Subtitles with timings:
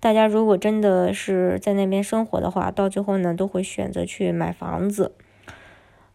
[0.00, 5.12] 大家如果真的是在那边生活的话，到最后呢，都会选择去买房子。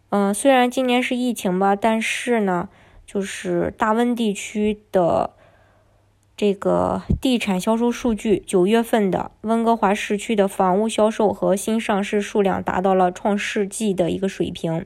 [0.09, 2.69] 嗯，虽然今年是疫情吧，但是呢，
[3.05, 5.31] 就是大温地区的
[6.37, 14.85] 这个地产销售数据，九月份的温哥华市区的房屋销售和新上市数量达到了创世纪的一个水平。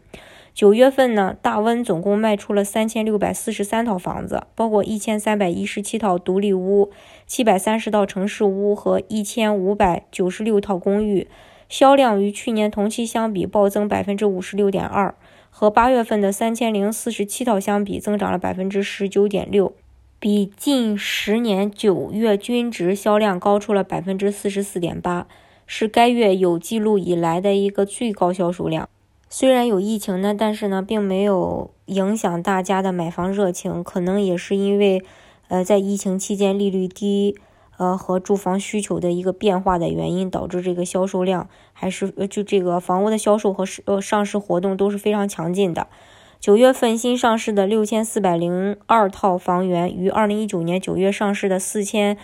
[0.58, 6.90] 九月份呢，大温总共卖出了三千六百四十三套房子，包括一千三百一十七套独立屋、
[7.28, 11.28] 七百三十套城市屋和一千五百九十六套公寓，
[11.70, 15.14] 销量与去年同期相比暴增百分之五十六点二，
[15.52, 19.76] 和八月份的三千零四十七套相比，增长了百分之十九点六，
[20.20, 25.28] 比近十年九月均值销量高出了百分之四十四点八，
[25.68, 28.90] 是该月有记录以来的一个最高销售量。
[29.30, 33.84] 虽然有疫情呢，但是呢，并没有影响大家的买房热情。
[33.84, 35.04] 可能也是因为，
[35.50, 37.36] 呃，在疫情期间利率低，
[37.78, 45.88] 呃，和住房需求的一个变化的原因，导致这个销售量还是呃，就这个房屋的销售和呃上市活动都是非常强劲的。
[46.40, 52.18] 九月份新上市的六千四百零二套房源，于二零一九年九月上市的四千。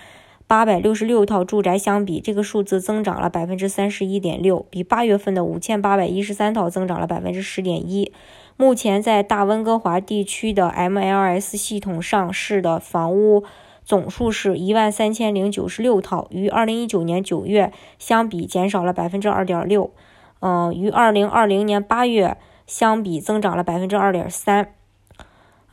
[0.54, 8.14] 八百六十六套住宅相比，这个数字增长了百分之三十一点六，比八月份的五千八百一十三套增长了百分之十点一。
[8.56, 13.44] 目前在大温哥华地区的 MLS 系统上市的房屋
[13.84, 19.90] 总数是一万三千零九十六套，与二零一九年九月相比减少了百分之二点六，
[20.42, 24.76] 嗯，与二零二零年八月相比增长了百分之二点三。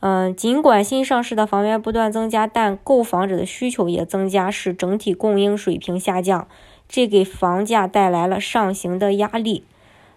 [0.01, 6.47] 嗯，尽管新上市的房源不断增加，但购房者的需求也增加，使整体供应水平下降，
[6.89, 9.63] 这给房价带来了上行的压力。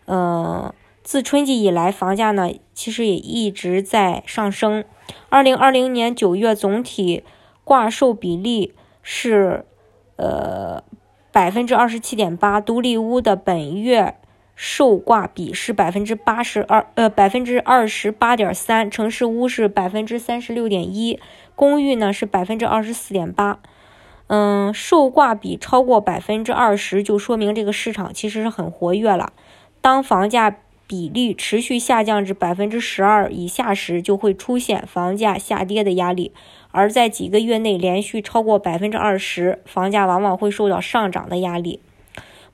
[0.07, 4.85] 呃，自春季以来，房价呢其实也一直在上升。
[5.29, 7.23] 二零二零年九月总体
[7.63, 9.67] 挂售比例是
[10.17, 10.83] 呃
[11.31, 14.17] 百分之二十七点八，独立屋的本月。
[14.57, 21.19] 售挂比是百分之八十二，呃，百分之二十八点三，城市屋是百分之三十六点一，
[21.57, 23.59] 公寓呢是百分之二十四点八，
[24.29, 29.33] 嗯，售挂比超过百分之二十，就说明这个市场其实是很活跃了。
[29.81, 36.31] 当房价比例持续下降至百分之十二以下时，就会出现房价下跌的压力；
[36.71, 41.81] 而在几个月内连续超过百分之二十，房价往往会受到上涨的压力。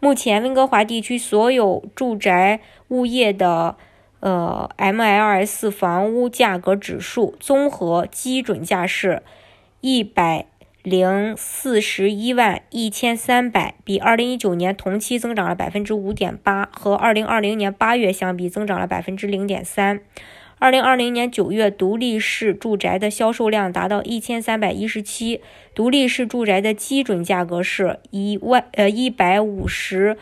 [0.01, 3.77] 目前，温哥华地区所有住宅物业的
[4.21, 9.23] 呃 MLS 房屋价格指数综合基准价是
[9.83, 10.47] 一百
[10.83, 20.01] 零四十一万一千三百，比二零一九年同期增长了百分之五点八，和二零二零年八月相比增长了百分之零点三。
[20.61, 25.41] 二零二零年九月，独立式住宅的销售量达到一千三百一十七，
[25.75, 30.19] 独立式住宅的基准价格是一万呃一百五十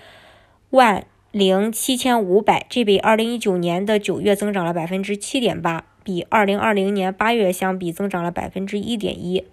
[0.71, 9.45] 万零七千五百，这比二零一九年的九月增长了百分之七点八，比二零二零年八月相比增长了百分之一点一。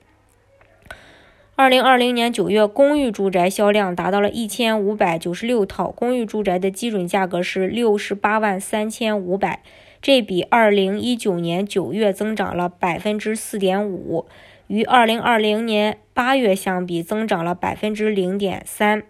[1.56, 9.63] 二零二零年九月，公寓住宅销量达到了一千五百九十六套，公寓住宅的基准价格是六十八万三千五百。
[10.06, 14.28] 这比二零一九年九月增长了百分之四点五，
[14.68, 19.02] 与二零二零年八月相比增长了百分之零点三。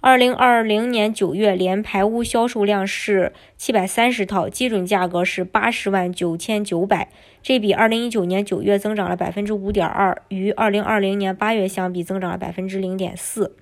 [0.00, 7.10] 二零二零年九月连排屋销售量是七百三十套，基准价格是八十万九千九百，
[7.42, 13.54] 这比二零一九年九月增长了百分之五点二，与二零二零年八月相比增长了百分之零点四。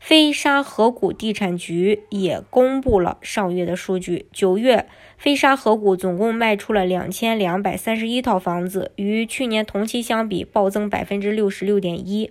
[0.00, 4.26] 飞沙河谷地产局也公布了上月的数据。
[4.32, 4.86] 九月，
[5.18, 12.30] 飞沙河谷总共卖出了两千两百三十一套房子，与去年同期相比暴增百分之六十六点一，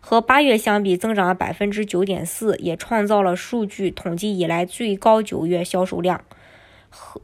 [0.00, 6.22] 和八月相比增长了百分之九点四，也创造了数据统计以来最高九月销售量。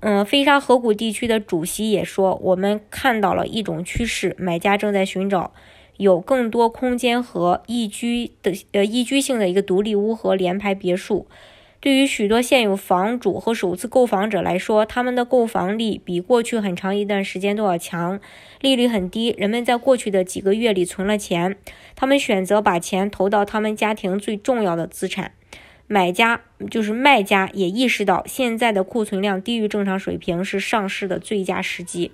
[0.01, 5.55] 嗯，飞沙河谷地区的主席也说，我们看到了一种趋势，买家正在寻找。
[5.97, 11.27] 有更多空间和宜居的呃宜居性的一个独立屋和联排别墅，
[11.81, 18.21] 对于许多现有房主和首次购房者来说，他们的购房力比过去很长一段时间都要强，
[18.61, 21.57] 利率很低，人们在过去的几个月里存了钱，
[21.95, 25.33] 他们选择把钱投到他们家庭最重要的资产。
[25.89, 26.41] 买家
[26.71, 32.13] 就是卖家也意识到现在的库存量低于正常水平是上市的最佳时机。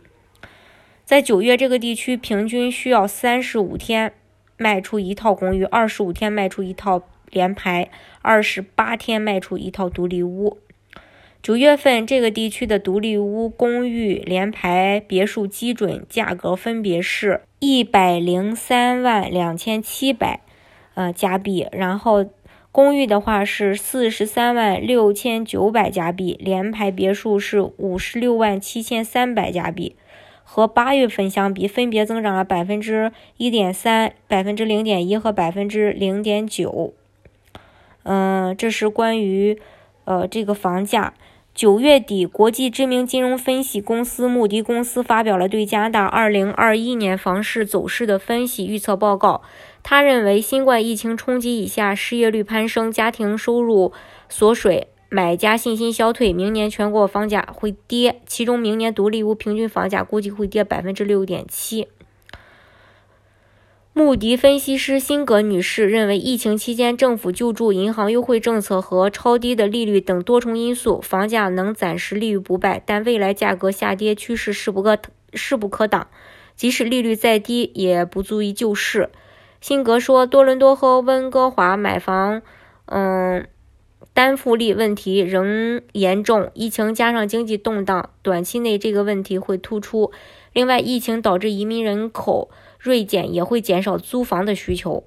[1.09, 4.13] 在九月，这个地区平均需要三十五天
[4.59, 7.01] 卖出一套公寓，二十五天卖出一套
[7.31, 7.89] 联排，
[8.21, 10.59] 二十八天卖出一套独立屋。
[11.43, 20.43] 九月份，这个地区的独立屋、公寓、联排、别墅基准价格分别是一百零三万两千七百
[20.93, 22.27] 呃加币，然后。
[22.71, 29.97] 公寓的话是四十三万六千九百加币，联排别墅是五十六万七千三百加币，
[30.51, 36.95] 和八月份相比，分别增长了百分之一点三、百分之零点一和百分之零点九。
[38.05, 39.61] 嗯，这是关于
[40.07, 41.13] 呃这个房价。
[41.55, 49.43] 九月底，国际知名金融分析公司穆迪公司发表了对加拿大二零二一年房市走势的分析预测报告。
[49.83, 53.93] 他认为，新冠疫情冲击以下，失业率攀升，家庭收入
[54.31, 58.21] 缩水，买家信心消退，明年全国房价会跌。
[58.27, 61.89] 其中，明年独立屋平均房价估计会跌百分之六点七。
[63.95, 74.99] 穆迪分析师辛格女士认为，疫情期间政府救助、银行优惠政策和超低的利率等多重因素，房价能暂时立于不败，但未来价格下跌趋势势不可
[75.33, 76.07] 势不可挡。
[76.55, 79.11] 即使利率再低，也不足以救市。
[79.61, 82.43] 辛格说，多伦多和温哥华买房，
[82.87, 83.49] 嗯，
[84.19, 86.51] 担负力问题仍严重。
[86.53, 90.11] 疫情加上经济动荡，短期内这个问题会突出。
[90.53, 92.51] 另外，疫情导致移民人口。
[92.81, 95.05] 锐减也会减少租房的需求。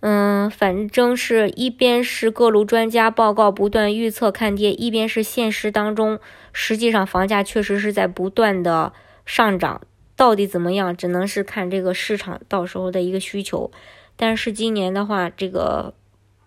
[0.00, 6.18] 嗯，反正是一边是各路专家报告不断预测看跌，一边是现实当中，
[6.54, 8.94] 实际上房价确实是在不断的
[9.26, 9.82] 上涨。
[10.16, 13.70] 到底怎么样，只能是看这个市场到时候的一个需求。
[14.16, 15.92] 但是今年的话，这个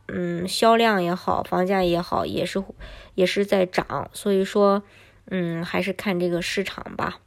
[0.08, 2.64] 嗯销量也好，房价也好，也是
[3.16, 4.10] 也是在涨。
[4.14, 4.84] 所以说，
[5.30, 7.20] 嗯，还是看这个市场吧。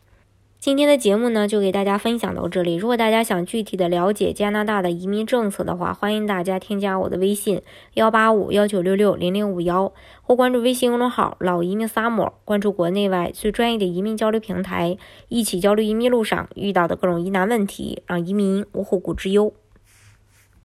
[0.58, 2.74] 今天的节目呢，就给大家分享到这里。
[2.74, 7.62] 如果大家想具体的了解加拿大的移民政策的话，欢迎大家添加我的微信
[7.94, 9.90] 幺八五幺九六六零零五幺，
[10.20, 14.98] 或关注微信公众号“老移民 summer”，关注国内外最专业的移民交流平台，
[15.28, 19.54] 一起交流移民路上遇到的各种疑难问题，让移民无后顾之忧。